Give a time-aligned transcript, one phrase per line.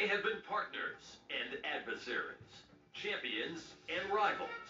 [0.00, 2.64] They have been partners and adversaries,
[2.96, 4.64] champions and rivals.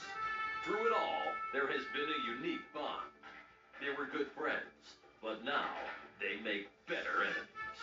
[0.67, 1.23] Through it all,
[1.55, 3.15] there has been a unique bond.
[3.79, 5.71] They were good friends, but now
[6.19, 7.79] they make better enemies.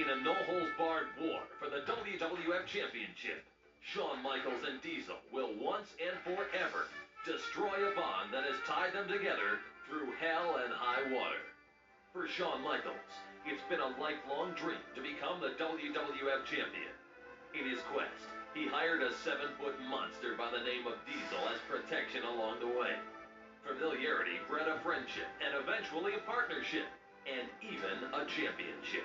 [0.00, 3.44] In a no-holds-barred war for the WWF Championship,
[3.84, 6.88] Shawn Michaels and Diesel will once and forever
[7.28, 11.52] destroy a bond that has tied them together through hell and high water.
[12.16, 13.12] For Shawn Michaels,
[13.48, 16.92] it's been a lifelong dream to become the WWF champion.
[17.56, 22.28] In his quest, he hired a seven-foot monster by the name of Diesel as protection
[22.28, 22.92] along the way.
[23.64, 26.84] Familiarity bred a friendship and eventually a partnership,
[27.24, 29.04] and even a championship.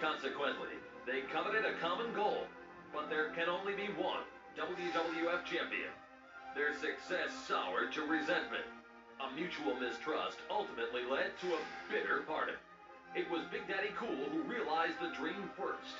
[0.00, 2.48] Consequently, they coveted a common goal,
[2.92, 4.24] but there can only be one
[4.56, 5.92] WWF champion.
[6.54, 8.64] Their success soured to resentment.
[9.20, 11.60] A mutual mistrust ultimately led to a
[11.92, 12.60] bitter parting.
[13.10, 15.98] It was Big Daddy Cool who realized the dream first.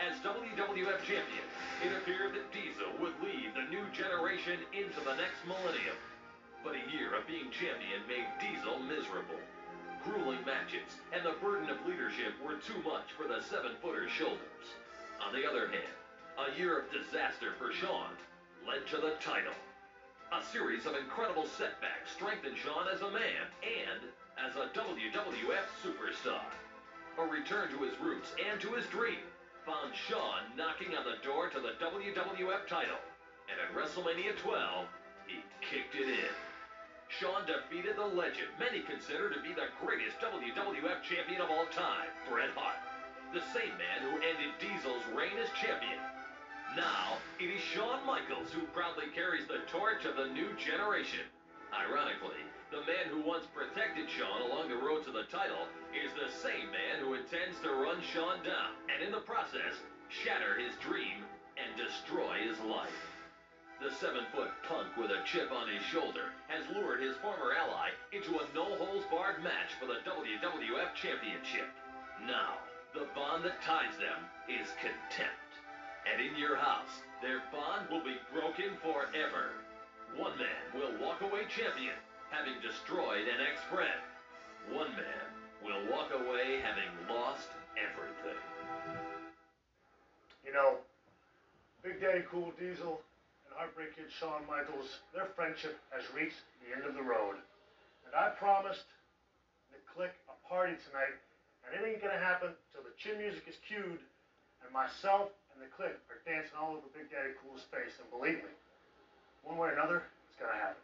[0.00, 1.44] As WWF champion,
[1.84, 6.00] it appeared that Diesel would lead the new generation into the next millennium.
[6.64, 9.40] But a year of being champion made Diesel miserable.
[10.00, 14.66] Grueling matches and the burden of leadership were too much for the seven-footer's shoulders.
[15.20, 15.96] On the other hand,
[16.40, 18.16] a year of disaster for Shawn
[18.64, 19.56] led to the title.
[20.32, 24.00] A series of incredible setbacks strengthened Shawn as a man and
[24.38, 26.44] as a WWF superstar.
[27.18, 29.24] A return to his roots and to his dream
[29.64, 33.00] found Shawn knocking on the door to the WWF title.
[33.48, 34.86] And at WrestleMania 12,
[35.26, 36.34] he kicked it in.
[37.08, 42.10] Shawn defeated the legend many consider to be the greatest WWF champion of all time,
[42.28, 42.78] Bret Hart.
[43.32, 45.98] The same man who ended Diesel's reign as champion
[46.76, 51.24] now, it is Shawn Michaels who proudly carries the torch of the new generation.
[51.72, 56.32] Ironically, the man who once protected Shawn along the road to the title is the
[56.42, 59.78] same man who intends to run Shawn down and in the process
[60.10, 61.22] shatter his dream
[61.54, 63.06] and destroy his life.
[63.78, 68.40] The seven-foot punk with a chip on his shoulder has lured his former ally into
[68.40, 71.68] a no-holds-barred match for the WWF Championship.
[72.26, 72.56] Now,
[72.94, 75.52] the bond that ties them is contempt.
[76.08, 79.60] And in your house, their bond will be broken forever.
[80.16, 82.00] One man will walk away champion,
[82.30, 84.00] having destroyed an ex-friend.
[84.72, 85.26] One man
[85.62, 87.48] will walk away having lost
[87.78, 88.40] everything.
[90.44, 90.78] You know,
[91.82, 92.98] Big Daddy Cool Diesel
[93.46, 97.38] and Heartbreak Kid Shawn Michaels, their friendship has reached the end of the road.
[98.06, 98.86] And I promised
[99.70, 101.18] the Kliq a party tonight,
[101.66, 103.98] and it ain't gonna happen till the chin music is cued,
[104.62, 108.42] and myself and the Kliq are dancing all over Big Daddy Cool's face, and believe
[108.42, 108.52] me,
[109.42, 110.82] one way or another, it's gonna happen.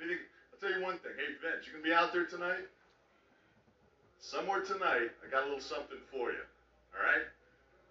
[0.00, 1.12] I'll tell you one thing.
[1.12, 2.64] Hey, Vince, you gonna be out there tonight?
[4.20, 6.40] Somewhere tonight, I got a little something for you.
[6.96, 7.28] All right?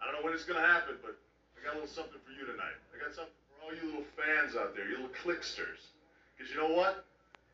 [0.01, 1.13] I don't know when it's gonna happen, but
[1.53, 2.73] I got a little something for you tonight.
[2.89, 5.93] I got something for all you little fans out there, you little clicksters.
[6.33, 7.05] Because you know what?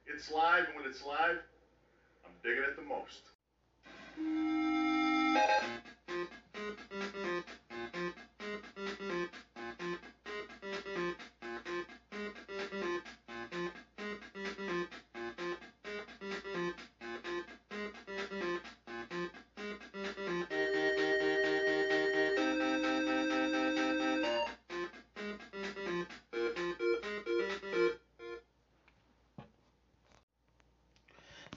[0.08, 1.44] It's live, and when it's live,
[2.24, 3.28] I'm digging it the most.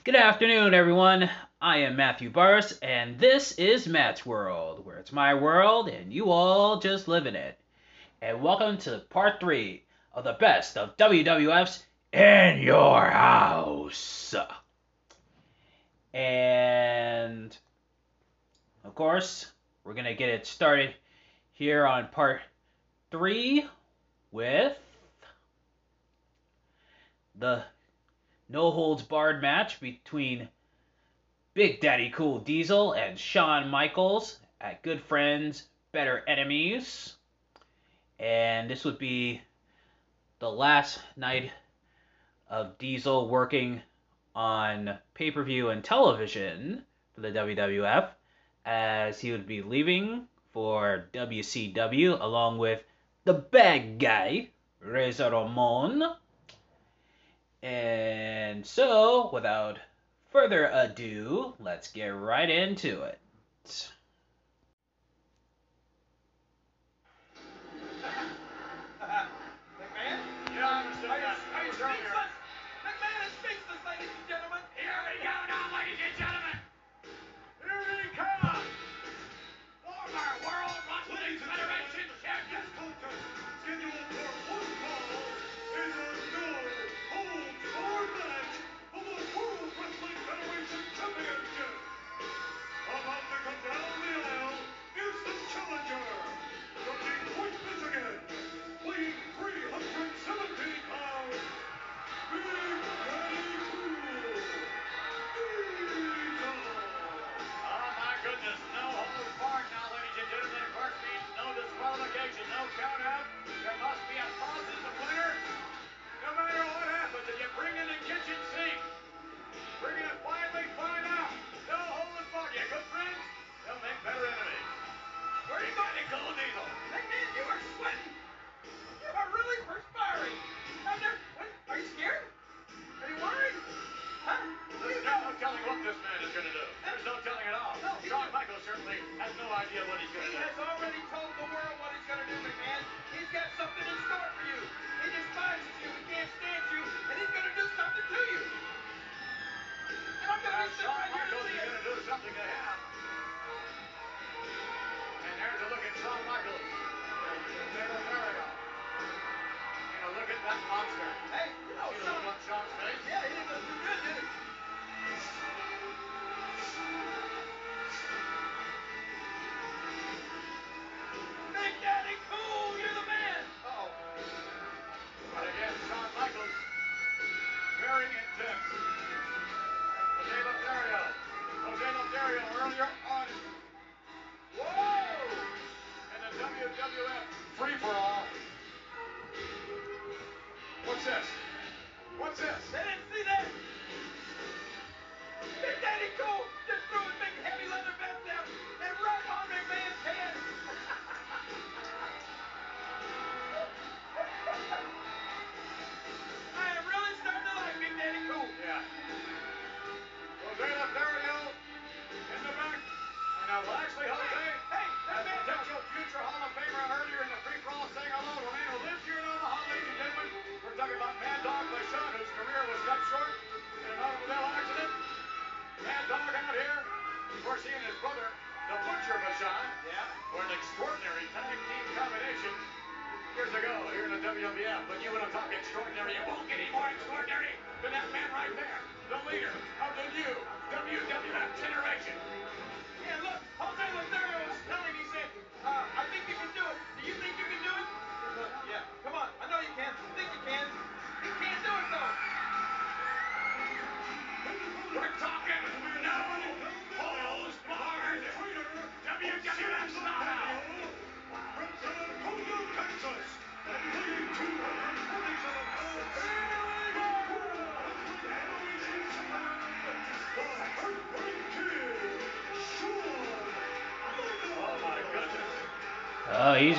[0.05, 1.29] Good afternoon, everyone.
[1.59, 6.31] I am Matthew Burris, and this is Matt's World, where it's my world and you
[6.31, 7.57] all just live in it.
[8.21, 9.83] And welcome to part three
[10.13, 11.83] of the best of WWF's
[12.13, 14.33] In Your House.
[16.13, 17.57] And
[18.85, 19.51] of course,
[19.83, 20.95] we're gonna get it started
[21.51, 22.39] here on part
[23.11, 23.65] three
[24.31, 24.79] with
[27.35, 27.65] the
[28.49, 30.49] no holds barred match between
[31.53, 37.15] Big Daddy Cool Diesel and Shawn Michaels at Good Friends, Better Enemies.
[38.17, 39.41] And this would be
[40.39, 41.51] the last night
[42.49, 43.81] of Diesel working
[44.35, 48.09] on pay per view and television for the WWF,
[48.65, 52.81] as he would be leaving for WCW along with
[53.25, 54.49] the bad guy,
[54.79, 56.03] Razor Ramon.
[57.61, 59.79] And so, without
[60.31, 63.19] further ado, let's get right into it.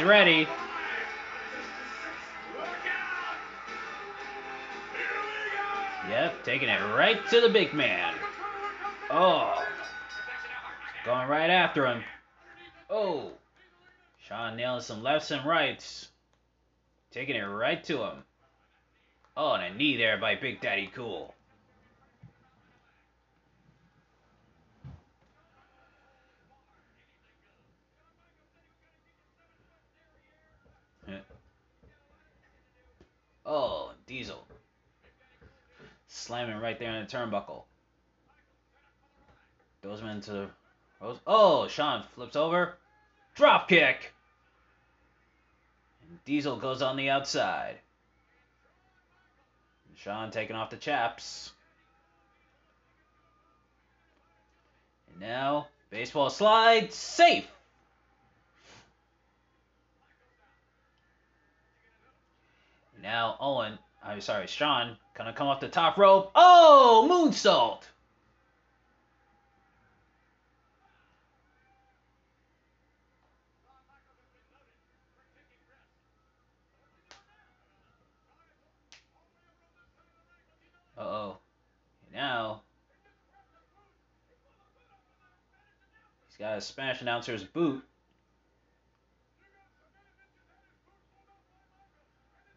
[0.01, 0.49] he's ready.
[6.09, 8.15] Yep, taking it right to the big man.
[9.11, 9.63] Oh.
[11.05, 12.03] Going right after him.
[12.89, 13.33] Oh.
[14.27, 16.09] Shawn nailing some lefts and rights.
[17.11, 18.25] Taking it right to him.
[19.37, 21.35] Oh, and a knee there by Big Daddy Cool.
[37.11, 37.65] turnbuckle.
[39.83, 40.49] Goes into
[41.01, 41.19] Rose.
[41.27, 42.77] Oh, Shawn flips over.
[43.35, 44.13] Drop kick.
[46.09, 47.77] And Diesel goes on the outside.
[49.89, 51.53] And Shawn taking off the chaps.
[55.11, 56.93] And now, baseball slide.
[56.93, 57.49] Safe.
[63.03, 66.31] Now Owen I'm sorry, Shawn, gonna come off the top rope.
[66.35, 67.83] Oh, moonsault!
[80.97, 81.37] Uh-oh.
[82.13, 82.63] Now...
[86.29, 87.83] He's got a Spanish announcer's boot.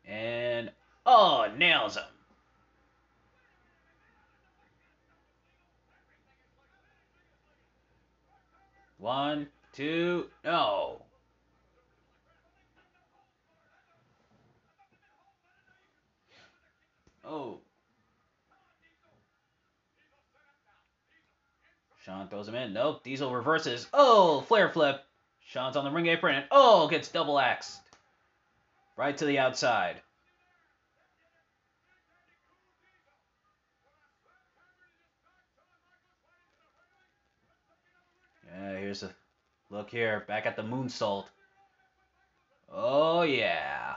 [0.06, 0.72] And
[1.06, 2.04] Oh, nails him.
[8.98, 11.02] One, two, no.
[17.26, 17.60] Oh.
[22.06, 22.74] Shawn throws him in.
[22.74, 23.04] Nope.
[23.04, 23.88] Diesel reverses.
[23.94, 25.04] Oh, Flair flip.
[25.46, 26.36] Shawn's on the ring apron.
[26.36, 27.82] And oh, gets double axed.
[28.96, 30.02] Right to the outside.
[38.64, 39.14] Uh, here's a
[39.70, 41.26] look here, back at the moonsault.
[42.72, 43.96] Oh yeah.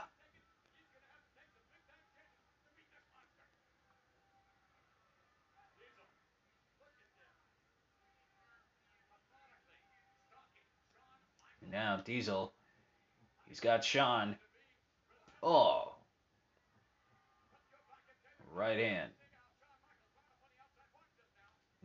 [11.71, 12.51] Now Diesel,
[13.47, 14.35] he's got Shawn.
[15.41, 15.93] Oh,
[18.53, 19.11] right hand.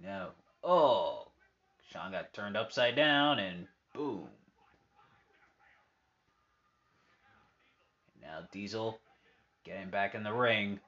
[0.03, 0.31] Now,
[0.65, 1.22] oh,
[1.93, 4.27] Shawn got turned upside down and boom.
[8.23, 8.99] Now Diesel
[9.63, 10.81] getting back in the ring.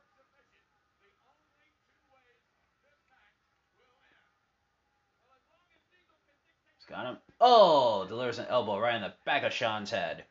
[6.78, 7.18] He's got him.
[7.38, 10.24] Oh, delivers an elbow right in the back of Shawn's head.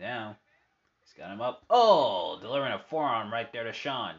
[0.00, 0.36] Now,
[1.22, 1.62] got him up.
[1.70, 4.14] Oh, delivering a forearm right there to Shawn.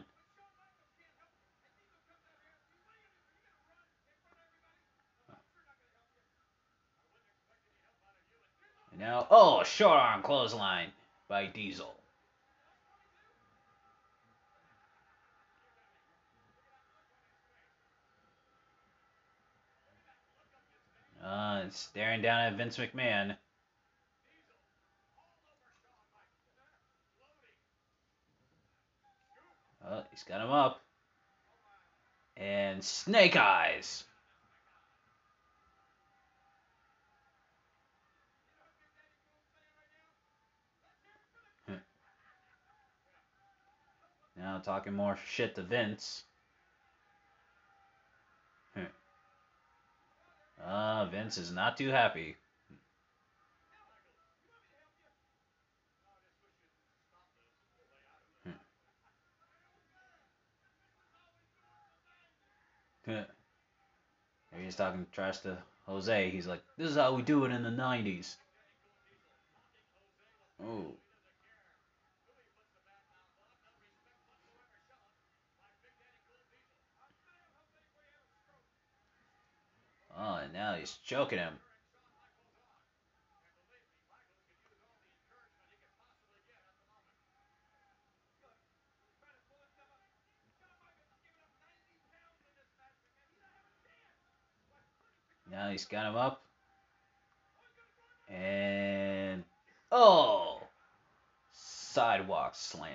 [8.92, 10.88] And now, oh, short arm clothesline
[11.28, 11.94] by Diesel.
[21.22, 23.36] Uh, staring down at Vince McMahon.
[29.88, 30.80] Oh, he's got him up.
[32.36, 34.04] And Snake Eyes.
[44.36, 46.24] Now talking more shit to Vince.
[50.62, 52.36] Uh, Vince is not too happy.
[63.06, 63.26] Maybe
[64.64, 66.30] he's talking trash to Jose.
[66.30, 68.36] He's like, this is how we do it in the 90s.
[70.62, 70.86] Oh.
[80.16, 81.54] Oh, and now he's choking him.
[95.54, 96.42] Now he's got him up.
[98.28, 99.44] And
[99.92, 100.60] oh,
[101.52, 102.90] sidewalk slam.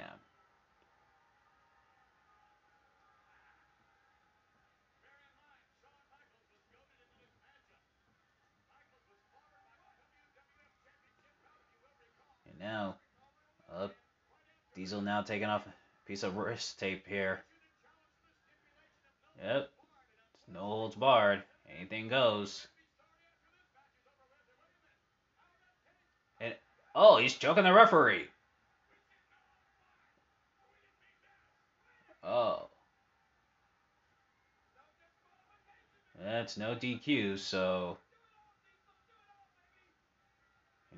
[12.50, 12.96] And now,
[13.74, 13.96] up.
[14.75, 15.74] Diesel now taking off a
[16.06, 17.39] piece of wrist tape here.
[19.42, 19.70] Yep.
[20.54, 21.44] No holds barred.
[21.78, 22.68] Anything goes.
[26.42, 26.54] And
[26.96, 28.28] oh, he's choking the referee.
[32.24, 32.68] Oh.
[36.22, 37.98] That's no DQ, so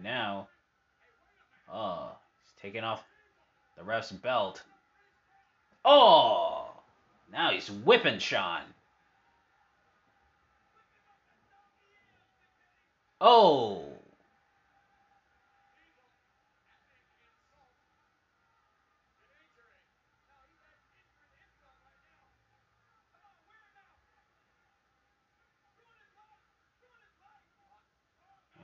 [0.04, 0.48] now
[1.72, 2.12] oh,
[2.44, 3.04] he's taking off
[3.78, 4.63] the ref's belt.
[5.86, 6.70] Oh!
[7.32, 8.62] Now he's whipping Shawn.
[13.24, 13.84] Oh!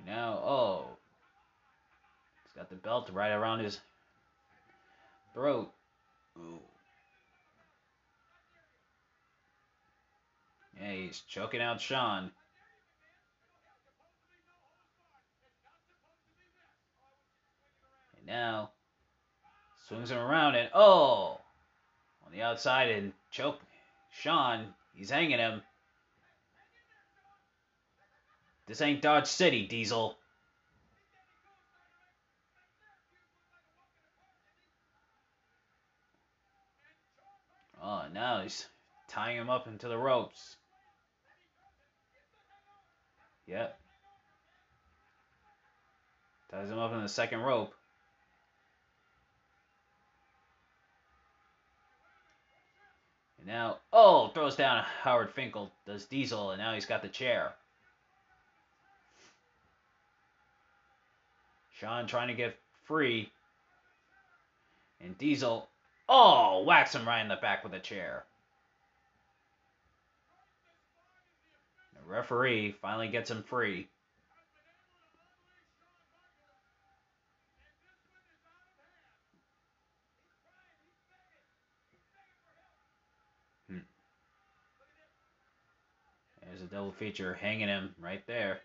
[0.07, 0.85] Now, oh.
[2.43, 3.79] He's got the belt right around his
[5.35, 5.71] throat.
[6.39, 6.59] Ooh.
[10.81, 12.31] Yeah, he's choking out Shawn.
[18.27, 18.71] Now,
[19.87, 21.39] swings him around and oh!
[22.25, 23.61] On the outside and choke
[24.11, 24.73] Shawn.
[24.93, 25.61] He's hanging him.
[28.67, 30.17] This ain't Dodge City, Diesel.
[37.81, 38.65] Oh, now he's
[39.07, 40.57] tying him up into the ropes.
[43.45, 43.79] Yep.
[46.51, 47.76] Ties him up in the second rope.
[53.47, 57.53] Now, oh, throws down Howard Finkel, does Diesel, and now he's got the chair.
[61.79, 63.31] Shawn trying to get free.
[64.99, 65.69] And Diesel,
[66.09, 68.25] oh, whacks him right in the back with a chair.
[71.93, 73.87] The referee finally gets him free.
[86.57, 88.61] There's a double feature hanging him right there.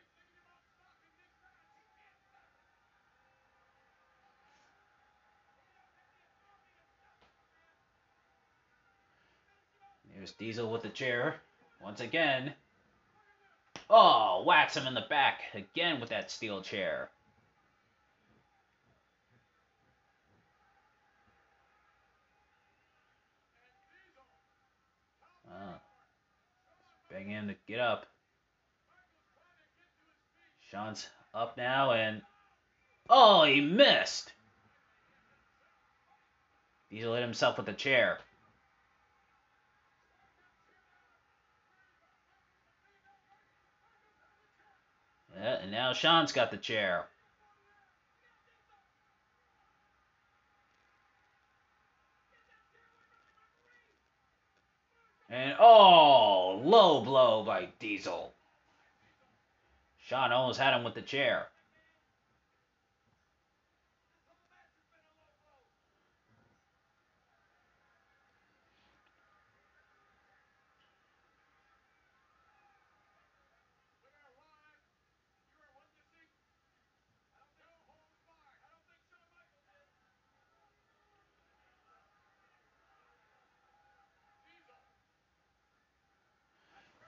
[10.14, 11.34] There's Diesel with the chair.
[11.84, 12.54] Once again.
[13.90, 17.10] Oh, whacks him in the back again with that steel chair.
[25.50, 25.74] Oh.
[27.12, 28.06] Begging him to get up.
[30.70, 32.22] Shawn's up now and.
[33.10, 34.32] Oh, he missed!
[36.90, 38.18] Diesel hit himself with the chair.
[45.36, 47.06] Yeah, and now Shawn's got the chair.
[55.32, 58.34] And oh, low blow by Diesel.
[60.04, 61.46] Shawn almost had him with the chair.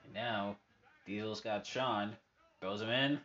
[0.04, 0.56] And now,
[1.24, 2.14] Diesel's got Shawn.
[2.60, 3.18] Throws him in.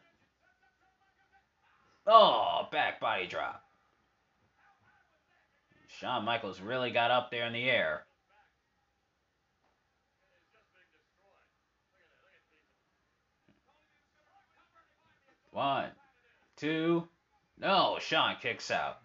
[2.07, 3.62] Oh, back body drop.
[5.99, 8.05] Shawn Michaels really got up there in the air.
[15.51, 15.89] One,
[16.55, 17.05] two,
[17.59, 18.99] no, Shawn kicks out.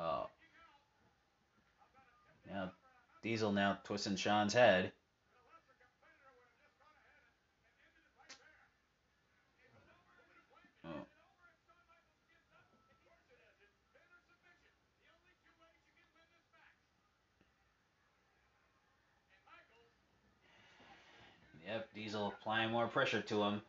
[0.00, 0.26] Oh.
[2.50, 2.72] Now,
[3.22, 4.92] Diesel now twisting Shawn's head.
[10.86, 11.06] Oh.
[21.66, 23.62] Yep, Diesel applying more pressure to him.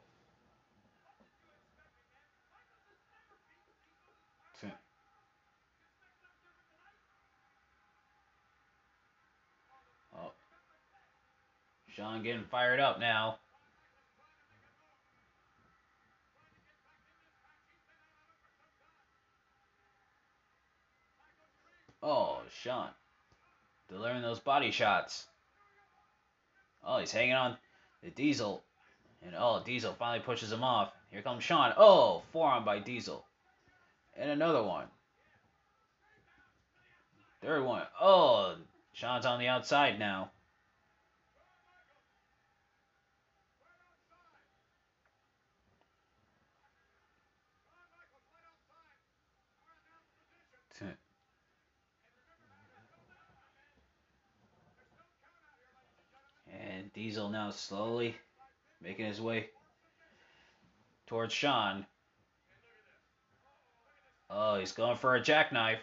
[10.14, 10.32] Oh.
[11.96, 13.38] Shawn getting fired up now.
[22.02, 22.90] Oh, Shawn.
[23.90, 25.28] Delivering those body shots.
[26.84, 27.58] Oh, he's hanging on
[28.02, 28.64] the Diesel.
[29.24, 30.92] And oh, Diesel finally pushes him off.
[31.12, 31.74] Here comes Shawn.
[31.78, 33.26] Oh, forearm by Diesel.
[34.18, 34.88] And another one.
[37.42, 37.84] Third one.
[38.00, 38.56] Oh,
[38.94, 40.32] Shawn's on the outside now.
[56.82, 58.16] And Diesel now slowly
[58.82, 59.52] making his way
[61.06, 61.86] towards Shawn.
[64.32, 65.78] Oh, he's going for a jackknife.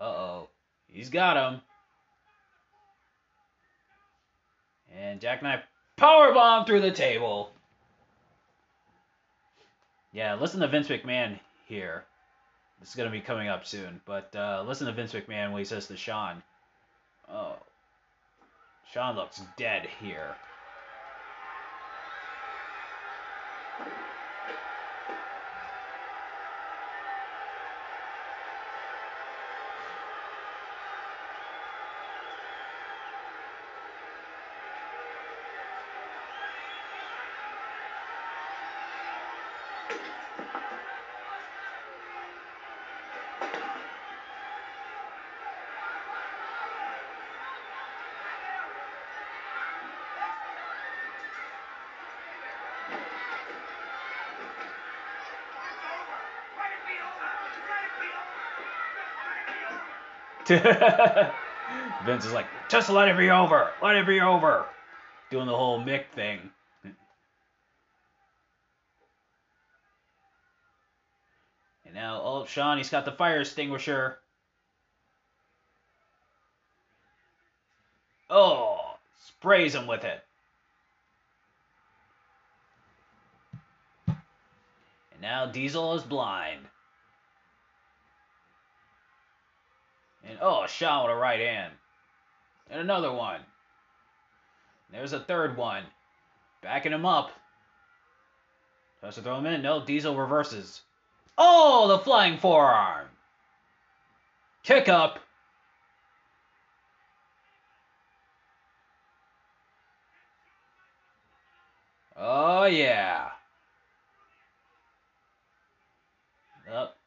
[0.00, 0.48] Uh-oh.
[0.86, 1.60] He's got him.
[4.96, 5.64] And jackknife
[5.96, 7.50] powerbomb through the table.
[10.12, 12.04] Yeah, listen to Vince McMahon here.
[12.80, 14.00] This is going to be coming up soon.
[14.04, 16.42] But uh, listen to Vince McMahon when he says to Shawn,
[17.30, 17.56] Oh,
[18.92, 20.36] Shawn looks dead here.
[62.06, 63.70] Vince is like, just let it be over.
[63.82, 64.64] Let it be over.
[65.30, 66.38] Doing the whole Mick thing.
[71.84, 74.20] And now, oh, Shawn, he's got the fire extinguisher.
[78.30, 80.22] Oh, sprays him with it.
[84.06, 84.16] And
[85.20, 86.60] now Diesel is blind.
[90.28, 91.72] And oh, Shawn with a right hand.
[92.70, 93.40] And another one.
[94.92, 95.84] There's a third one.
[96.62, 97.30] Backing him up.
[99.00, 99.62] Tries to throw him in.
[99.62, 100.82] No, Diesel reverses.
[101.36, 103.06] Oh, the flying forearm.
[104.64, 105.20] Kick up.
[112.16, 113.28] Oh, yeah.
[116.70, 116.98] Up.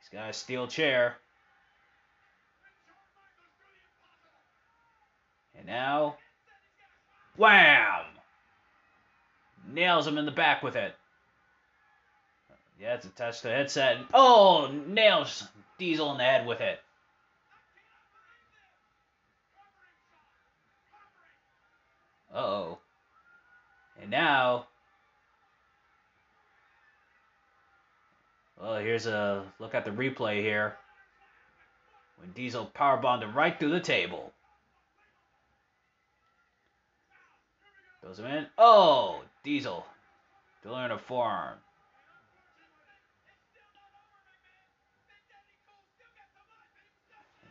[0.00, 1.18] He's got a steel chair.
[5.68, 6.16] Now,
[7.36, 8.04] wham!
[9.70, 10.94] Nails him in the back with it.
[12.80, 13.98] Yeah, it's attached to the headset.
[14.14, 15.46] Oh, nails
[15.78, 16.80] Diesel in the head with it.
[22.32, 22.78] Uh oh.
[24.00, 24.66] And now,
[28.60, 30.76] well, here's a look at the replay here.
[32.18, 34.32] When Diesel powerbombed him right through the table.
[38.08, 38.46] Throws him in.
[38.56, 39.84] Oh, Diesel.
[40.62, 41.58] Delivering a forearm.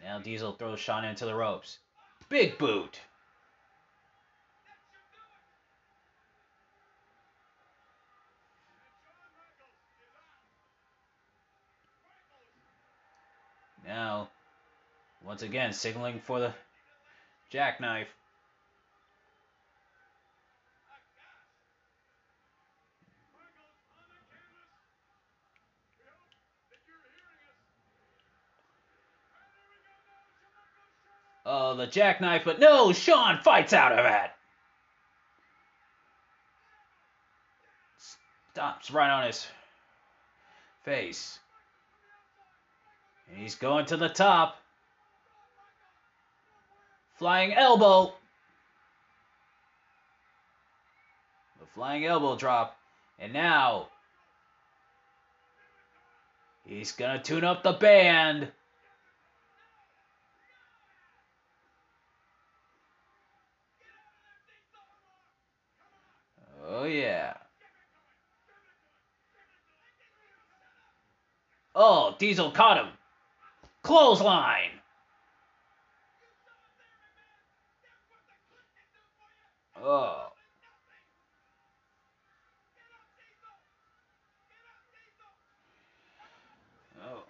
[0.04, 1.78] Now Diesel throws Shawn into the ropes.
[2.28, 3.00] Big boot.
[13.86, 14.30] Now,
[15.24, 16.54] once again, signaling for the
[17.52, 18.17] jackknife.
[31.50, 34.32] Oh, the jackknife, but no, Shawn fights out of it.
[38.52, 39.48] Stops right on his
[40.84, 41.40] face.
[43.30, 44.58] And he's going to the top.
[47.16, 48.14] Flying elbow.
[51.62, 52.78] The flying elbow drop.
[53.20, 53.88] And now
[56.66, 58.50] he's going to tune up the band.
[66.88, 67.34] Oh, yeah.
[71.76, 72.94] Oh, Diesel caught him.
[73.84, 74.70] Clothesline.
[79.84, 80.28] Oh.
[87.04, 87.24] Oh.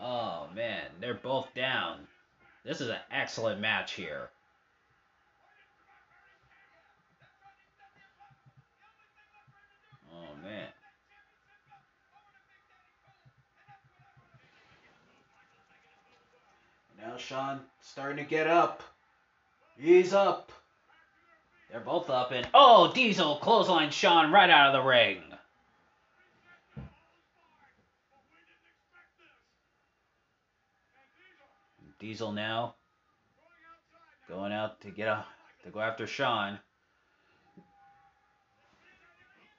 [0.00, 2.07] Oh man, they're both down.
[2.68, 4.28] This is an excellent match here.
[10.12, 10.66] Oh man.
[17.00, 18.82] Now Shawn starting to get up.
[19.78, 20.52] He's up.
[21.70, 25.27] They're both up and oh Diesel clothesline Shawn right out of the ring.
[31.98, 32.76] Diesel now
[34.28, 35.24] going out to get a
[35.64, 36.58] to go after Shawn.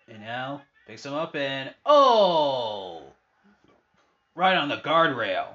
[0.07, 3.03] And now picks him up and oh,
[4.35, 5.47] right on the guardrail.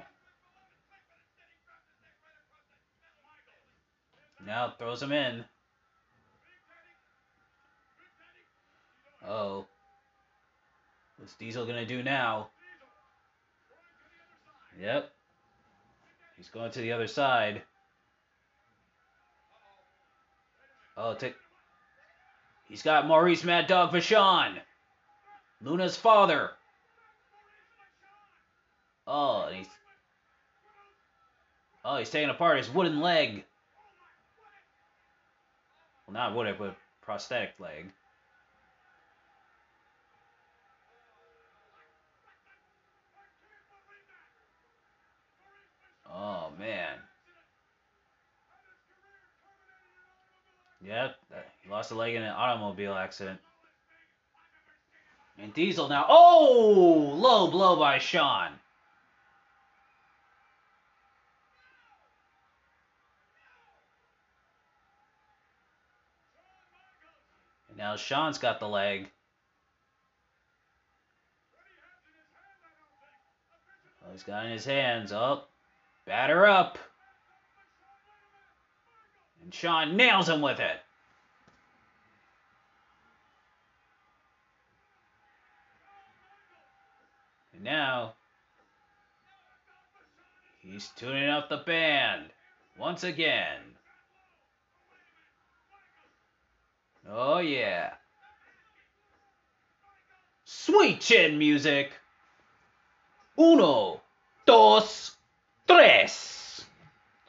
[4.45, 5.43] Now throws him in.
[9.27, 9.65] Oh,
[11.17, 12.49] what's Diesel gonna do now?
[14.79, 15.14] Yep,
[16.37, 17.61] he's going to the other side.
[20.97, 21.35] Oh, take.
[22.67, 24.55] He's got Maurice Mad Dog Vachon.
[25.61, 26.51] Luna's father.
[29.07, 29.67] Oh, he's.
[31.83, 33.43] Oh, he's taking apart his wooden leg.
[36.07, 37.91] Well, not wooden, but prosthetic leg.
[46.15, 46.93] Oh, man.
[50.85, 53.39] Yep, uh, he lost a leg in an automobile accident.
[55.37, 56.05] And Diesel now.
[56.07, 57.11] Oh!
[57.15, 58.51] Low blow by Shawn.
[67.69, 69.09] And now Shawn's got the leg.
[74.05, 75.11] Oh, he's got in his hands.
[75.11, 75.49] Up.
[75.49, 75.54] Oh,
[76.05, 76.77] batter up.
[79.43, 80.77] And Shawn nails him with it.
[87.53, 88.13] And now
[90.61, 92.25] he's tuning up the band
[92.77, 93.61] once again.
[97.07, 97.93] Oh, yeah.
[100.43, 101.91] Sweet chin music.
[103.37, 104.01] Uno,
[104.45, 105.14] dos,
[105.67, 106.65] tres.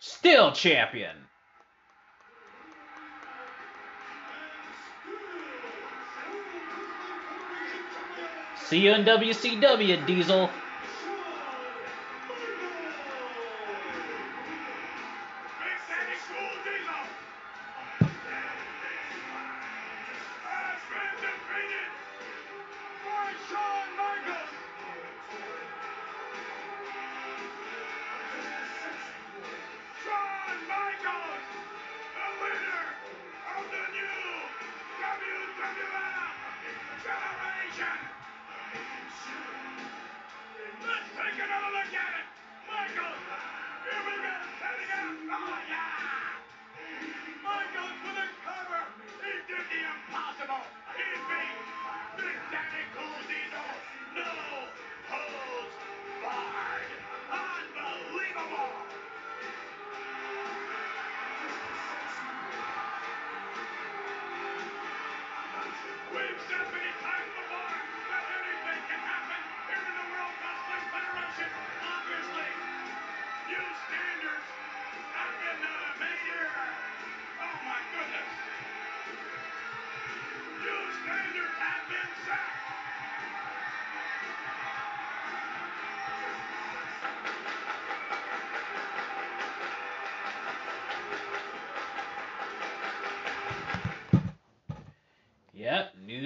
[0.01, 1.17] Still champion.
[8.67, 10.51] See you in WCW, Diesel.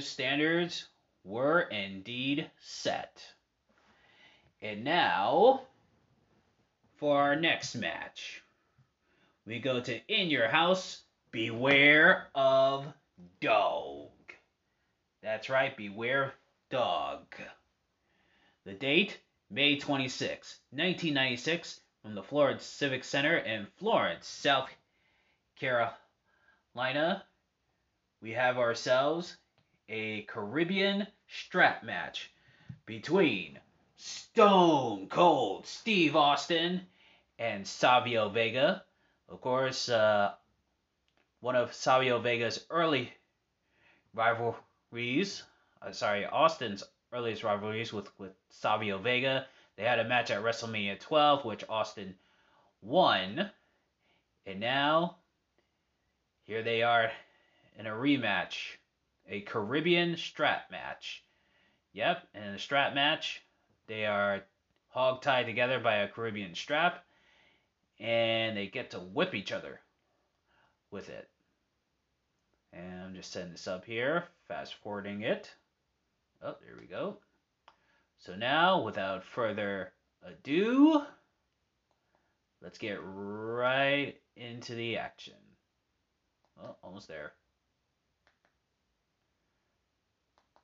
[0.01, 0.89] Standards
[1.25, 3.25] were indeed set.
[4.63, 5.63] And now,
[6.97, 8.43] for our next match,
[9.47, 12.87] we go to In Your House, Beware of
[13.41, 14.11] Dog.
[15.23, 16.35] That's right, Beware
[16.71, 17.35] Dog.
[18.65, 19.19] The date,
[19.51, 24.71] May 26, 1996, from the Florence Civic Center in Florence, South
[25.57, 27.25] Carolina
[28.23, 29.37] we have ourselves
[29.91, 32.31] a Caribbean strap match
[32.87, 33.59] between
[33.97, 36.81] Stone Cold Steve Austin
[37.39, 38.85] and Savio Vega.
[39.29, 40.33] Of course, uh,
[41.41, 43.13] one of Savio Vega's early
[44.15, 45.43] rivalries,
[45.83, 49.47] uh, sorry, Austin's earliest rivalries with, with Savio Vega.
[49.77, 52.15] They had a match at WrestleMania 12, which Austin
[52.81, 53.51] won.
[54.47, 55.17] And now,
[56.45, 57.11] here they are
[57.79, 58.77] in a rematch,
[59.29, 61.25] a Caribbean strap match.
[61.93, 63.43] Yep, and in a strap match,
[63.87, 64.45] they are
[64.89, 67.05] hog tied together by a Caribbean strap,
[67.99, 69.81] and they get to whip each other
[70.91, 71.29] with it.
[72.73, 75.53] And I'm just setting this up here, fast forwarding it.
[76.43, 77.19] Oh, there we go.
[78.19, 81.03] So now, without further ado,
[82.63, 85.35] let's get right into the action.
[86.63, 87.33] Oh, almost there.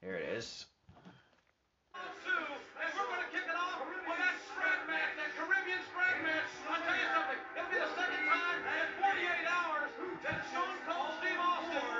[0.06, 0.70] Here it is.
[1.98, 6.46] And we're going to kick it off with that strap match, that Caribbean strap match.
[6.70, 9.90] I'll tell you something, it'll be the second time in 48 hours
[10.22, 11.90] that Stone Cold Steve Austin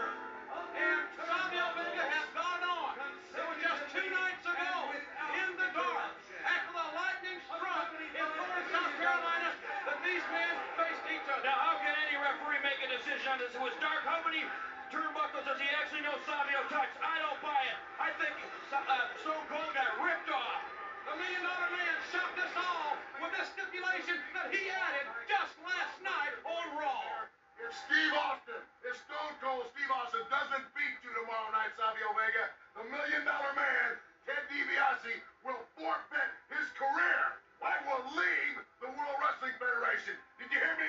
[0.79, 2.95] and Savio Vega have gone on.
[3.11, 6.15] It was just two nights ago in the dark
[6.47, 9.51] after the lightning struck in Florence, South Carolina
[9.83, 11.43] that these men faced each other.
[11.43, 13.51] Now, how can any referee make a decision on this?
[13.51, 14.07] It was dark.
[14.07, 14.47] How many
[14.95, 16.95] turnbuckles does he actually know Savio touched?
[17.03, 17.46] I don't.
[18.07, 18.39] I think
[18.71, 18.87] uh,
[19.27, 20.63] Stone Cold got ripped off.
[21.11, 25.99] The Million Dollar Man shocked us all with this stipulation that he added just last
[26.07, 27.27] night on Raw.
[27.59, 32.47] If Steve Austin, if Stone Cold Steve Austin doesn't beat you tomorrow night, Savio Vega,
[32.79, 37.43] the Million Dollar Man, Ted DiBiase, will forfeit his career.
[37.59, 38.55] I will leave
[38.87, 40.15] the World Wrestling Federation.
[40.39, 40.87] Did you hear me,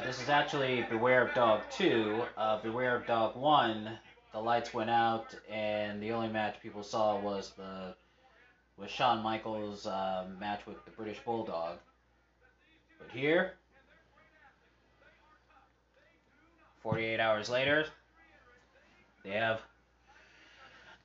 [0.00, 2.22] this is actually Beware of Dog 2.
[2.36, 3.98] Uh, Beware of Dog 1,
[4.32, 7.94] the lights went out, and the only match people saw was the
[8.76, 11.78] was Shawn Michaels' uh, match with the British Bulldog.
[12.98, 13.54] But here,
[16.82, 17.86] 48 hours later,
[19.24, 19.60] they have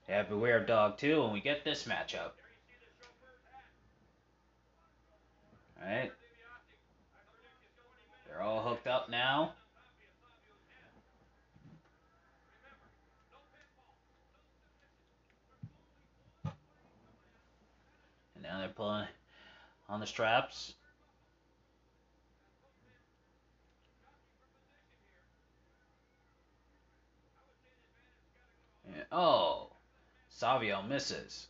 [0.07, 2.31] they have Beware of Dog 2, and we get this matchup.
[5.81, 6.11] Alright.
[8.27, 9.53] They're all hooked up now.
[18.35, 19.07] And now they're pulling
[19.87, 20.73] on the straps.
[28.85, 29.69] And- oh,
[30.29, 31.47] Savio misses.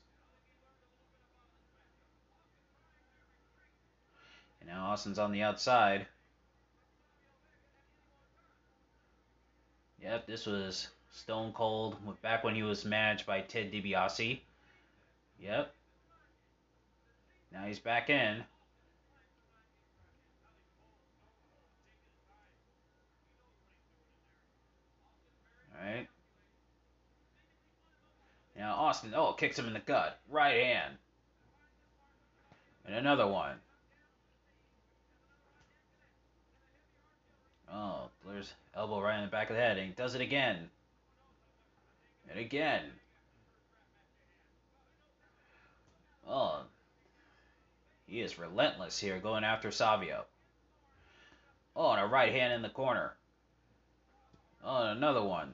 [4.60, 6.06] And now Austin's on the outside.
[10.04, 14.40] Yep, this was Stone Cold back when he was managed by Ted DiBiase.
[15.40, 15.74] Yep.
[17.52, 18.44] Now he's back in.
[25.78, 26.08] Alright.
[28.58, 30.20] Now Austin, oh, kicks him in the gut.
[30.30, 30.96] Right hand.
[32.86, 33.58] And another one.
[37.74, 40.70] Oh, there's elbow right in the back of the head, and he does it again.
[42.30, 42.84] And again.
[46.28, 46.62] Oh,
[48.08, 50.26] he is relentless here, going after Savio.
[51.76, 53.14] Oh, and a right hand in the corner.
[54.64, 55.54] Oh, another one.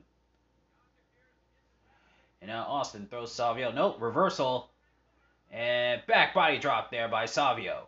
[2.41, 3.71] And now Austin throws Savio.
[3.71, 4.69] Nope, reversal.
[5.51, 7.87] And back body drop there by Savio.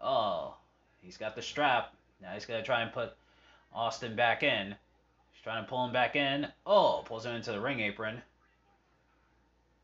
[0.00, 0.54] Oh,
[1.02, 1.94] he's got the strap.
[2.22, 3.12] Now he's to try and put
[3.74, 4.68] Austin back in.
[4.68, 6.46] He's trying to pull him back in.
[6.64, 8.22] Oh, pulls him into the ring apron.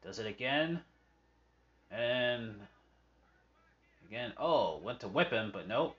[0.04, 0.80] Does it again.
[1.90, 2.54] And
[4.08, 4.32] again.
[4.38, 5.96] Oh, went to whip him, but nope.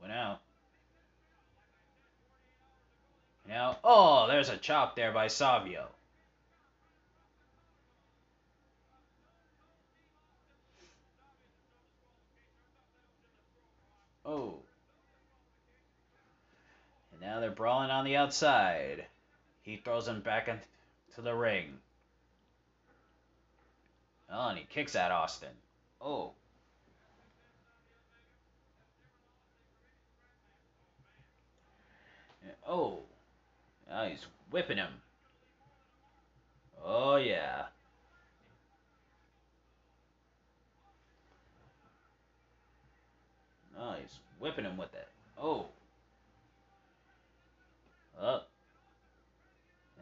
[0.00, 0.40] Went out.
[3.48, 5.88] Now, oh, there's a chop there by Savio.
[14.24, 14.63] Oh.
[17.24, 19.06] Now they're brawling on the outside.
[19.62, 21.78] He throws him back into the ring.
[24.30, 25.48] Oh, and he kicks at Austin.
[26.02, 26.32] Oh.
[32.42, 33.00] And- Oh.
[34.06, 35.00] He's whipping him.
[36.84, 37.66] Oh, yeah.
[43.78, 45.08] Oh, he's whipping him with it.
[45.38, 45.68] Oh.
[48.20, 48.48] Up.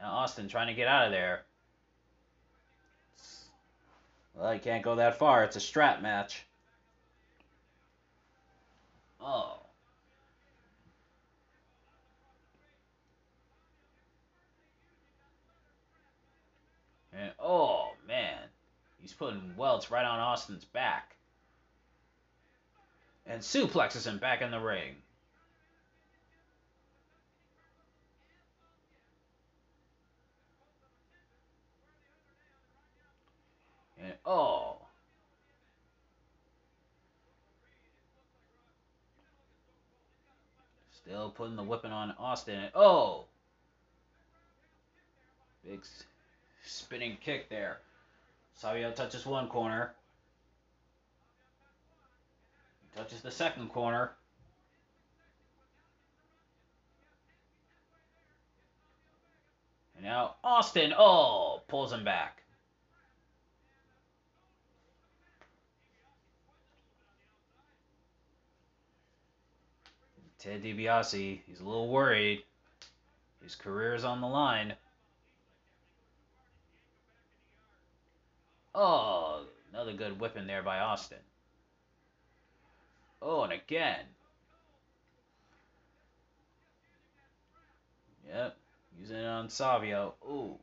[0.00, 1.42] Now Austin trying to get out of there.
[4.34, 5.44] Well, he can't go that far.
[5.44, 6.44] It's a strap match.
[9.20, 9.58] Oh.
[17.12, 18.38] And oh man,
[19.00, 21.14] he's putting welts right on Austin's back.
[23.26, 24.96] And suplexes him back in the ring.
[34.02, 34.78] And oh.
[40.92, 42.58] Still putting the whipping on Austin.
[42.58, 43.24] And, oh.
[45.64, 45.80] Big
[46.64, 47.78] spinning kick there.
[48.56, 49.92] Savio touches one corner.
[52.82, 54.12] He touches the second corner.
[59.96, 62.41] And now Austin, oh, pulls him back.
[70.42, 72.42] Ted DiBiase, he's a little worried.
[73.44, 74.74] His career is on the line.
[78.74, 81.18] Oh, another good whipping there by Austin.
[83.20, 84.00] Oh, and again.
[88.28, 88.56] Yep,
[88.98, 90.14] using it on Savio.
[90.28, 90.58] Ooh.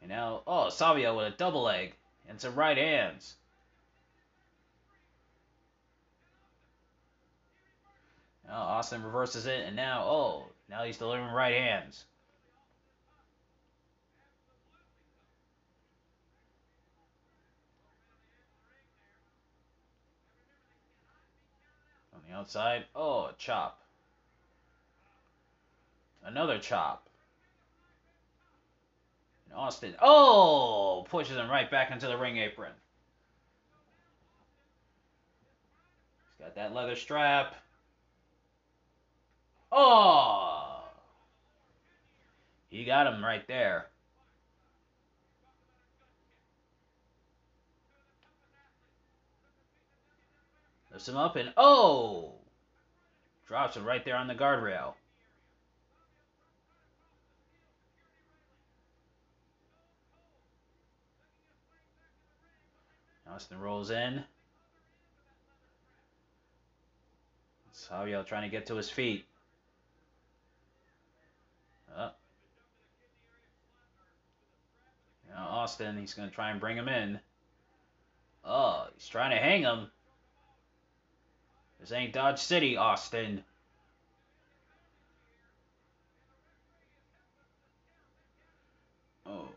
[0.00, 1.92] And now, oh, Savio with a double leg
[2.26, 3.34] and some right hands.
[8.46, 12.04] Now Austin reverses it, and now, oh, now he's delivering right hands.
[22.14, 23.80] On the outside, oh, chop.
[26.24, 27.08] Another chop.
[29.46, 32.72] And Austin, oh, pushes him right back into the ring apron.
[36.38, 37.54] He's got that leather strap.
[39.76, 40.84] Oh!
[42.68, 43.86] He got him right there.
[50.92, 52.34] Lifts him up and oh!
[53.48, 54.94] Drops him right there on the guardrail.
[63.28, 64.22] Austin rolls in.
[67.72, 69.26] Savio trying to get to his feet.
[71.96, 72.10] Oh.
[75.28, 77.20] Now Austin, he's going to try and bring him in.
[78.44, 79.90] Oh, he's trying to hang him.
[81.80, 83.44] This ain't Dodge City, Austin.
[89.26, 89.48] Oh.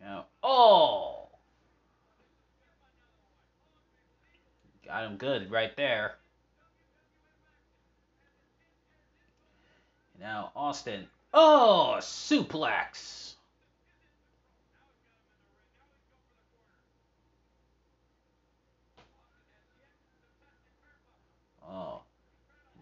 [0.00, 1.21] Now, oh!
[4.92, 6.16] Got him good right there.
[10.20, 11.06] Now, Austin.
[11.32, 13.36] Oh, suplex.
[21.66, 22.02] Oh,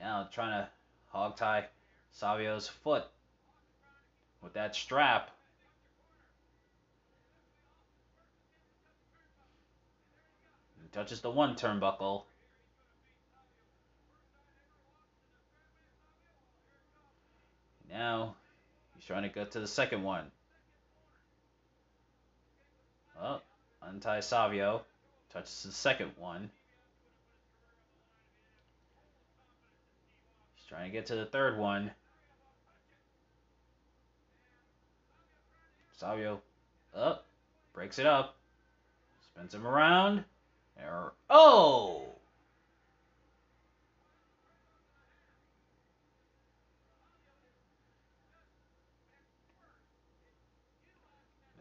[0.00, 0.68] now trying to
[1.10, 1.66] hog tie
[2.10, 3.04] Savio's foot
[4.42, 5.30] with that strap.
[10.92, 12.24] Touches the one turnbuckle.
[17.90, 18.34] Now
[18.94, 20.24] he's trying to get to the second one.
[23.20, 23.40] Oh,
[23.82, 24.82] untie Savio.
[25.32, 26.50] Touches the second one.
[30.56, 31.90] He's trying to get to the third one.
[35.96, 36.40] Savio
[36.96, 37.26] up,
[37.74, 38.36] breaks it up,
[39.22, 40.24] spins him around.
[40.84, 41.12] Error.
[41.28, 42.06] Oh!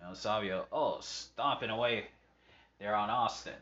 [0.02, 2.06] Now Savio, oh, stomping away
[2.80, 3.54] there on Austin.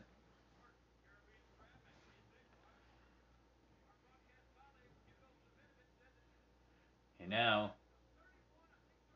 [7.20, 7.72] And now,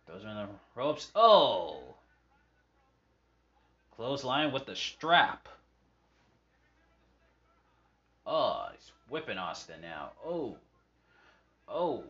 [0.06, 1.10] those are the ropes.
[1.14, 1.94] Oh!
[3.96, 5.48] Clothesline with the strap.
[8.26, 10.10] Oh, he's whipping Austin now.
[10.24, 10.56] Oh.
[11.68, 12.04] Oh.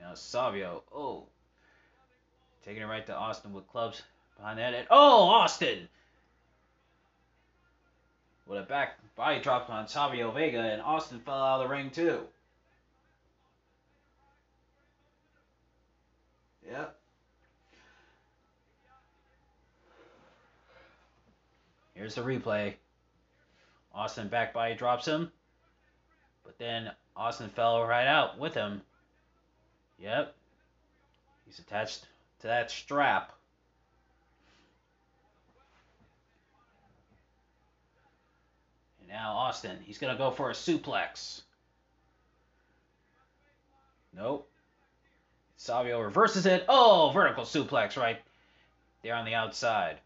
[0.00, 0.82] Now Savio.
[0.94, 1.26] Oh.
[2.64, 4.02] Taking it right to Austin with clubs
[4.36, 4.86] behind that.
[4.90, 5.88] Oh, Austin!
[8.46, 11.90] With a back body drop on Savio Vega, and Austin fell out of the ring
[11.90, 12.20] too.
[16.68, 16.99] Yep.
[22.00, 22.72] Here's the replay.
[23.94, 25.30] Austin back by drops him.
[26.46, 28.80] But then Austin fell right out with him.
[29.98, 30.34] Yep.
[31.44, 32.06] He's attached
[32.40, 33.32] to that strap.
[39.00, 41.42] And now Austin, he's going to go for a suplex.
[44.16, 44.48] Nope.
[45.58, 46.64] Savio reverses it.
[46.66, 48.22] Oh, vertical suplex right
[49.02, 49.98] there on the outside.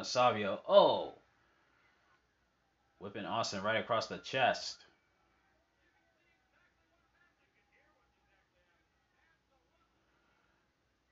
[0.00, 0.62] Now Savio.
[0.66, 1.12] Oh!
[3.00, 4.78] Whipping Austin right across the chest.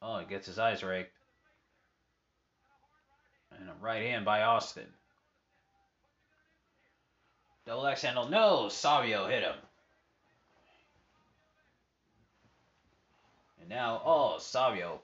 [0.00, 1.12] Oh, he gets his eyes raked.
[3.60, 4.86] And a right hand by Austin.
[7.66, 8.30] Double axe handle.
[8.30, 8.70] No!
[8.70, 9.56] Savio hit him.
[13.60, 15.02] And now, oh, Savio.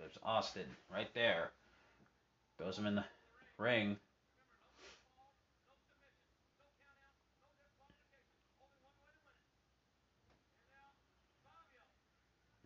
[0.00, 1.50] There's Austin right there.
[2.56, 3.04] Throws him in the
[3.58, 3.98] ring.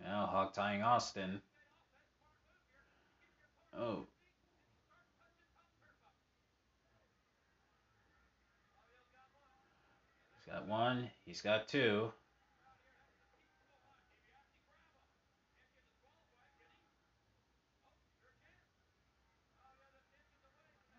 [0.01, 1.41] Now hog tying Austin.
[3.77, 4.07] Oh.
[10.37, 11.11] He's got one.
[11.27, 12.13] He's got two.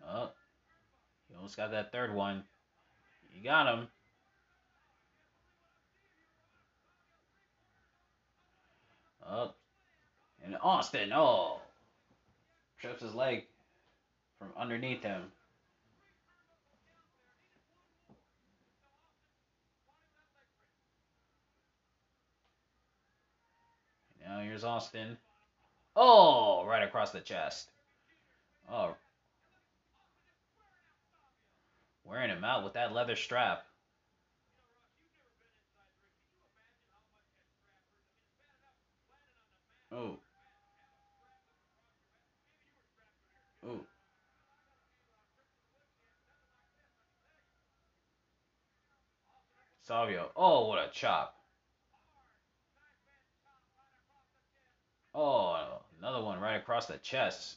[0.08, 0.30] Oh.
[1.28, 2.44] He almost got that third one.
[3.34, 3.88] You got him.
[9.28, 9.58] Up.
[10.46, 11.60] And Austin, oh.
[12.80, 13.46] Trips his leg
[14.38, 15.24] from underneath him.
[24.24, 25.18] Now here's Austin.
[25.96, 27.70] Oh, right across the chest.
[28.72, 28.96] Oh.
[32.06, 33.66] Wearing him out with that leather strap.
[39.92, 40.18] Oh.
[43.66, 43.80] Oh.
[49.82, 50.30] Savio.
[50.36, 51.36] Oh, what a chop.
[55.14, 57.56] Oh, another one right across the chest.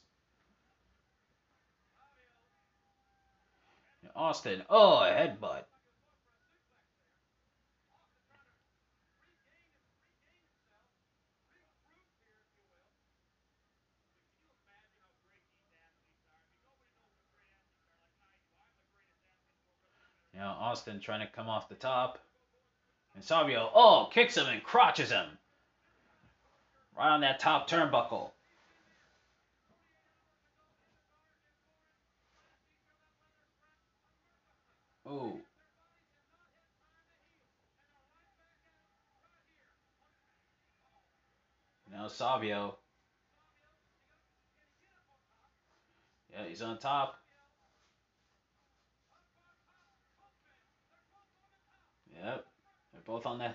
[4.19, 4.63] Austin.
[4.69, 5.63] Oh, a headbutt.
[20.35, 22.19] Now Austin trying to come off the top.
[23.15, 25.27] And Savio, oh, kicks him and crotches him.
[26.97, 28.31] Right on that top turnbuckle.
[35.11, 35.39] Oh.
[41.91, 42.77] Now Savio.
[46.33, 47.19] Yeah, he's on top.
[52.15, 52.45] Yep.
[52.93, 53.55] They're both on the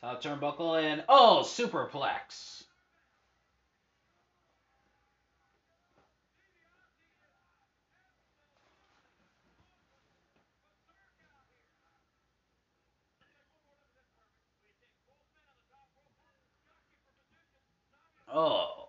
[0.00, 2.64] top turnbuckle and oh, superplex.
[18.36, 18.84] Oh.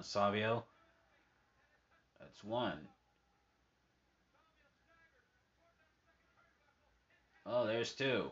[0.00, 0.64] Savio.
[2.20, 2.78] That's one.
[7.50, 8.30] Oh, there's two.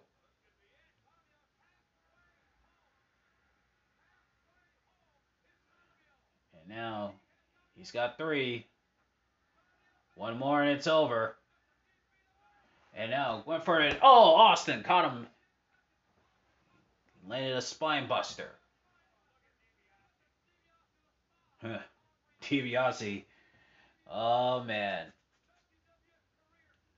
[6.60, 7.12] And now
[7.76, 8.66] he's got three.
[10.16, 11.36] One more and it's over.
[12.94, 13.98] And now went for it.
[14.02, 15.26] Oh, Austin caught him.
[17.28, 18.50] Landed a spine buster.
[22.42, 23.24] DiBiase.
[24.10, 25.06] Oh man.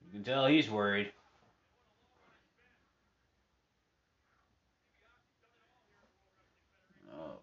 [0.07, 1.13] You can tell he's worried.
[7.13, 7.39] Oh.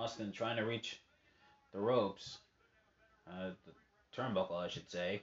[0.00, 0.98] Austin trying to reach
[1.74, 2.38] the ropes.
[3.28, 3.72] Uh, the
[4.16, 5.20] turnbuckle, I should say.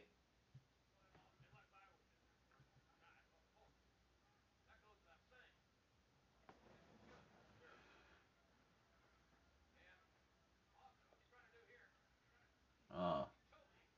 [12.95, 13.25] Oh.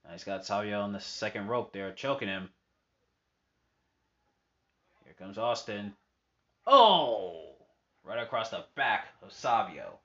[0.09, 2.47] He's got Savio on the second rope there, choking him.
[5.03, 5.91] Here comes Austin.
[6.65, 7.55] Oh!
[8.05, 9.99] Right across the back of Savio.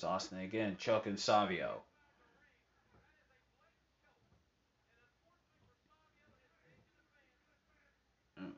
[0.00, 1.82] There's Austin again, choking Savio.
[8.40, 8.52] Mm.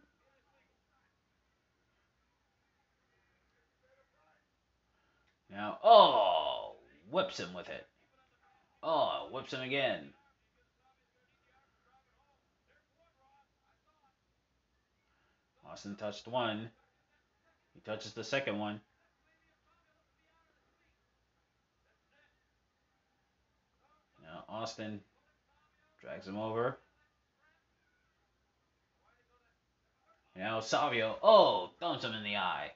[5.50, 6.76] Now, oh,
[7.10, 7.86] whips him with it.
[8.84, 10.10] Oh, whips him again.
[15.68, 16.70] Austin touched one.
[17.74, 18.80] He touches the second one.
[24.32, 25.00] Now Austin
[26.00, 26.78] drags him over.
[30.34, 32.70] Now Savio, oh, thumps him in the eye.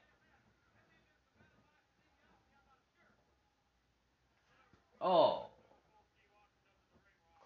[5.01, 5.47] Oh.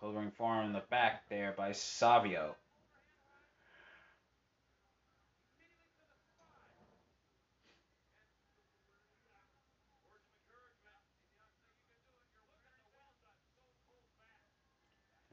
[0.01, 2.57] Clothering forearm in the back there by Savio.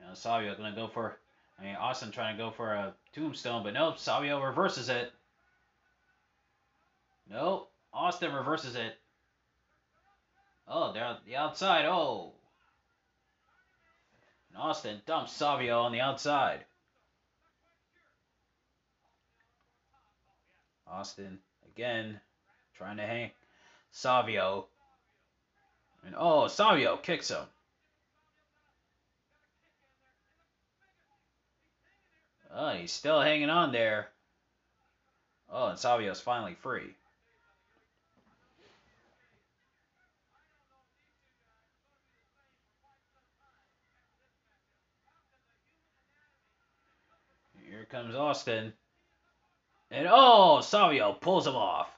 [0.07, 1.17] Now Savio gonna go for,
[1.59, 5.11] I mean Austin trying to go for a tombstone, but nope, Savio reverses it.
[7.29, 8.95] Nope, Austin reverses it.
[10.67, 11.85] Oh, they're on the outside.
[11.85, 12.33] Oh.
[14.49, 16.63] And Austin dumps Savio on the outside.
[20.89, 21.39] Austin
[21.73, 22.19] again
[22.77, 23.31] trying to hang
[23.91, 24.67] Savio.
[26.05, 27.43] And oh, Savio kicks him.
[32.53, 34.09] Oh, he's still hanging on there.
[35.51, 36.95] Oh, and Savio's finally free.
[47.69, 48.73] Here comes Austin.
[49.91, 51.89] And oh, Savio pulls him off.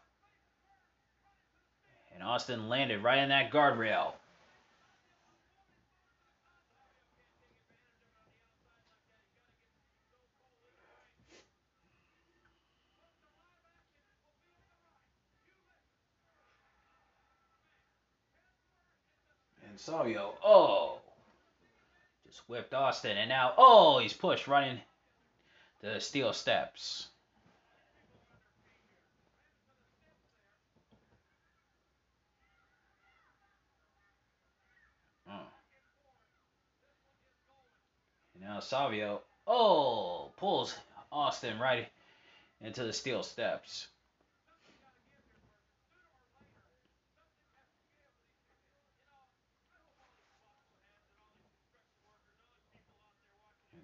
[2.14, 4.14] And Austin landed right in that guardrail.
[19.70, 20.98] And Savio, oh,
[22.26, 23.18] just whipped Austin.
[23.18, 24.82] And now, oh, he's pushed into
[25.82, 27.08] the steel steps.
[35.30, 35.34] Oh.
[38.34, 40.76] And now Savio, oh, pulls
[41.12, 41.88] Austin right
[42.62, 43.88] into the steel steps.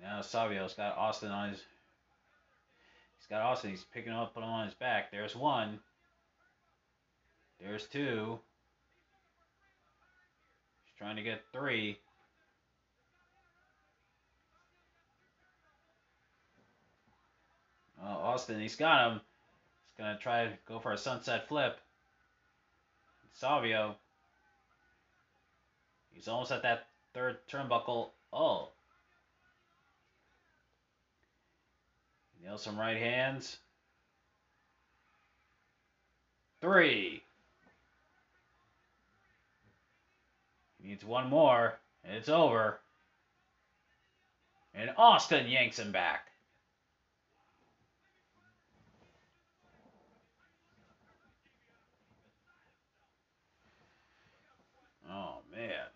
[0.06, 1.60] Now Savio's got Austin on his.
[3.18, 3.72] He's got Austin.
[3.72, 5.10] He's picking him up, putting him on his back.
[5.10, 5.80] There's one.
[7.60, 8.38] There's two.
[10.86, 11.98] He's trying to get three.
[18.04, 19.22] Oh, Austin, he's got him.
[19.88, 21.80] He's gonna try to go for a sunset flip.
[23.34, 23.96] Savio.
[26.14, 28.10] He's almost at that third turnbuckle.
[28.32, 28.70] Oh.
[32.46, 33.58] Nails some right hands.
[36.62, 37.24] Three.
[40.80, 42.80] He needs one more, and it's over.
[44.76, 46.28] And Austin yanks him back.
[55.10, 55.95] Oh, man.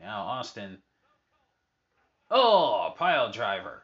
[0.00, 0.78] Now Austin.
[2.30, 3.82] Oh, pile driver.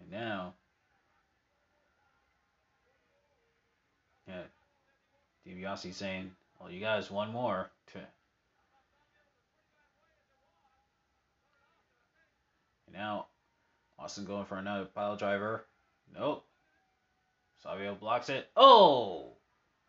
[0.00, 0.54] And now,
[4.26, 4.42] yeah,
[5.46, 7.98] DiBiase saying, "Oh, you guys, one more to."
[12.83, 13.26] And now,
[13.98, 15.66] Austin going for another pile driver.
[16.14, 16.44] Nope.
[17.62, 18.48] Savio blocks it.
[18.56, 19.32] Oh,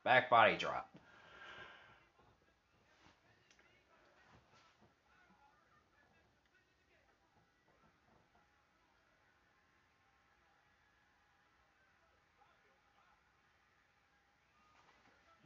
[0.04, 0.90] back body drop.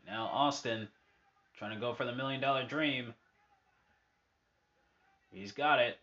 [0.05, 0.87] Now Austin
[1.55, 3.13] trying to go for the million dollar dream.
[5.31, 5.97] He's got it.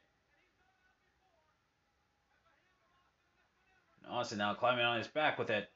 [4.09, 5.69] Austin now climbing on his back with it.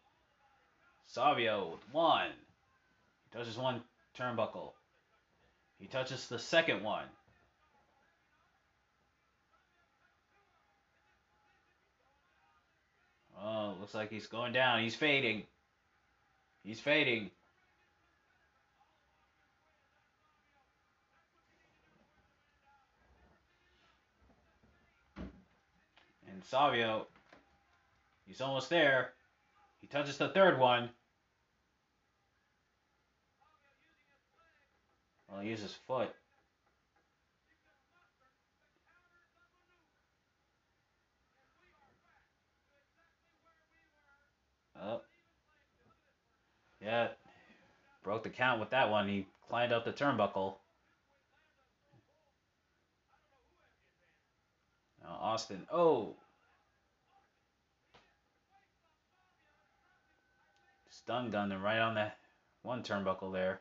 [1.07, 2.31] Savio with one.
[3.25, 3.83] He touches one
[4.19, 4.73] turnbuckle.
[5.79, 7.07] He touches the second one.
[13.43, 14.83] Oh, looks like he's going down.
[14.83, 15.45] He's fading.
[16.63, 17.31] He's fading.
[26.31, 27.07] And Savio,
[28.31, 29.11] he's almost there.
[29.81, 30.89] He touches the third one.
[35.29, 36.11] Well, he uses his foot.
[44.81, 45.01] Oh.
[46.81, 47.09] Yeah.
[48.05, 49.09] Broke the count with that one.
[49.09, 50.55] He climbed up the turnbuckle.
[55.03, 55.67] Now Austin.
[55.73, 56.15] Oh.
[61.11, 62.19] Stun gunning right on that
[62.63, 63.61] one turnbuckle there.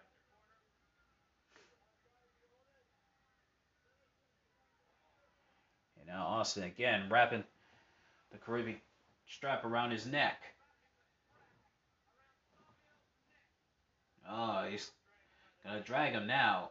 [5.97, 7.43] And now Austin again wrapping
[8.31, 8.77] the Caribbean
[9.27, 10.39] strap around his neck.
[14.29, 14.91] Oh, he's
[15.65, 16.69] gonna drag him now.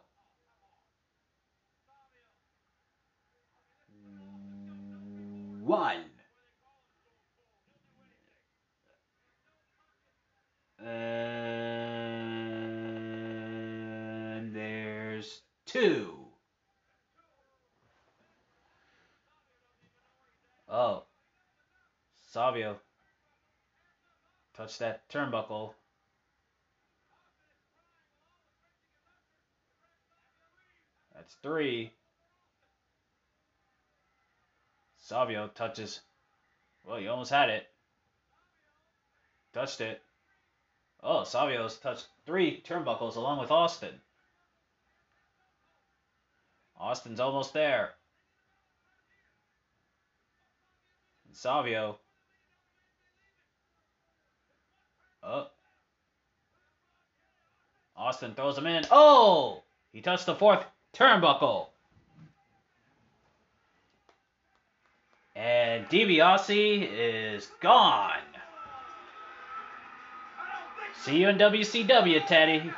[5.59, 6.05] One.
[10.81, 10.95] And
[14.55, 16.15] there's two.
[20.69, 21.03] Oh.
[22.31, 22.77] Savio.
[24.55, 25.73] Touch that turnbuckle.
[31.15, 31.91] That's three.
[34.97, 36.01] Savio touches.
[36.85, 37.67] Well, you almost had it.
[39.53, 40.01] Touched it.
[41.01, 44.01] Oh, Savio's touched three turnbuckles along with Austin.
[46.77, 47.91] Austin's almost there.
[51.27, 51.97] And Savio.
[55.23, 55.47] Oh.
[57.95, 58.83] Austin throws him in.
[58.91, 59.61] Oh!
[59.91, 61.67] He touched the fourth turnbuckle.
[65.35, 68.28] And DiBiase is gone.
[71.03, 72.73] See you in WCW, Teddy.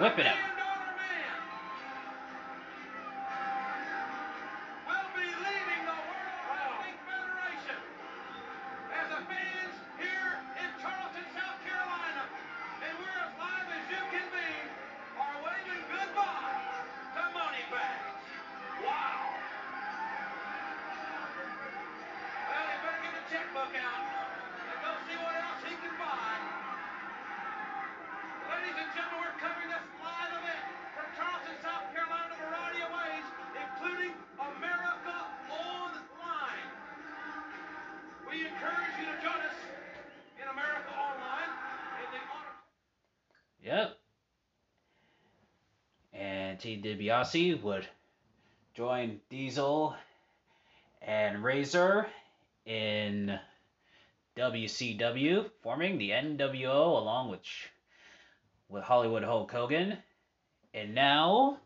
[0.00, 0.22] Get the
[9.28, 12.24] fans here in Charleston, South Carolina,
[12.80, 14.50] and we're as live as you can be,
[15.20, 16.64] are waving goodbye
[17.12, 18.24] to Moneybags.
[18.80, 19.36] Wow!
[22.48, 24.19] Well, they're back in the checkbook out
[28.94, 30.64] gentlemen, we're covering this live event
[30.98, 35.14] from Charleston, South Carolina, in a variety of ways, including America
[35.46, 36.66] Online.
[38.26, 39.58] We encourage you to join us
[40.42, 41.50] in America Online
[42.02, 42.22] in the.
[43.62, 43.98] Yep.
[46.12, 46.82] And T.
[46.82, 47.86] DiBiase would
[48.74, 49.94] join Diesel
[51.02, 52.06] and Razor
[52.66, 53.38] in
[54.36, 57.40] WCW, forming the NWO along with
[58.70, 59.98] with Hollywood Hulk Hogan.
[60.72, 61.58] And now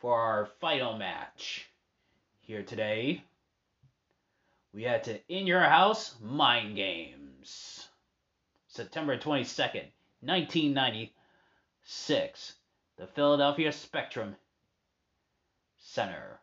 [0.00, 1.70] for our final match
[2.40, 3.22] here today,
[4.74, 7.88] we had to In Your House Mind Games.
[8.66, 9.86] September 22nd,
[10.20, 12.54] 1996.
[12.96, 14.34] The Philadelphia Spectrum
[15.78, 16.40] Center.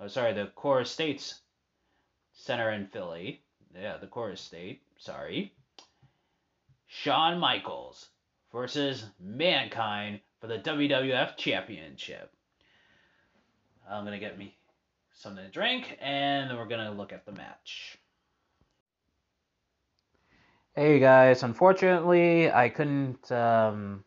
[0.00, 1.34] Oh, sorry, the CoreStates
[2.32, 3.42] Center in Philly.
[3.74, 4.82] Yeah, the Core Estate.
[4.98, 5.52] Sorry.
[6.86, 8.08] Shawn Michaels
[8.54, 12.32] versus Mankind for the WWF Championship.
[13.90, 14.56] I'm going to get me
[15.12, 17.98] something to drink, and then we're going to look at the match.
[20.76, 24.04] Hey guys, unfortunately, I couldn't um,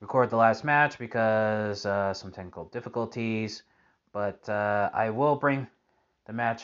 [0.00, 3.64] record the last match because uh, some technical difficulties,
[4.12, 5.66] but uh, I will bring
[6.26, 6.62] the match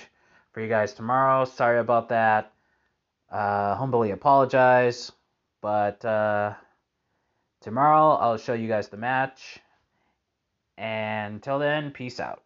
[0.52, 1.44] for you guys tomorrow.
[1.44, 2.52] Sorry about that.
[3.30, 5.12] Uh, humbly apologize,
[5.66, 6.54] but uh,
[7.60, 9.58] tomorrow I'll show you guys the match.
[10.78, 12.44] And until then, peace out.